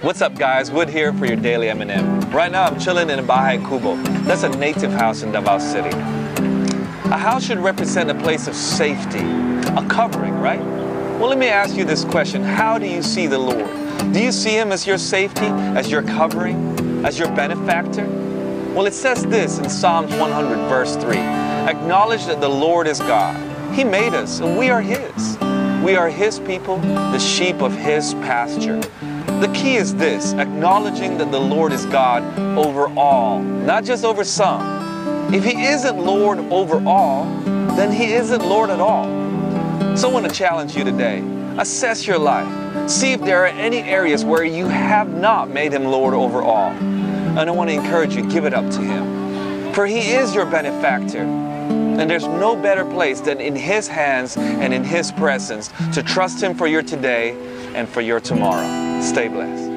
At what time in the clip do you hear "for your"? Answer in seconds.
1.12-1.34, 56.54-56.82, 57.88-58.20